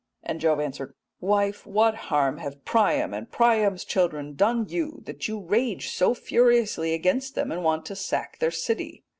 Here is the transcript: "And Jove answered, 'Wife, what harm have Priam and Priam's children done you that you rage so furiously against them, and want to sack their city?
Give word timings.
"And 0.23 0.41
Jove 0.41 0.59
answered, 0.59 0.95
'Wife, 1.19 1.67
what 1.67 1.93
harm 2.09 2.39
have 2.39 2.65
Priam 2.65 3.13
and 3.13 3.31
Priam's 3.31 3.85
children 3.85 4.33
done 4.33 4.67
you 4.67 5.03
that 5.05 5.27
you 5.27 5.39
rage 5.39 5.89
so 5.89 6.15
furiously 6.15 6.95
against 6.95 7.35
them, 7.35 7.51
and 7.51 7.63
want 7.63 7.85
to 7.85 7.95
sack 7.95 8.39
their 8.39 8.49
city? 8.49 9.03